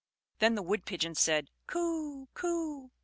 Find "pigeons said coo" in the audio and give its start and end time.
0.87-2.25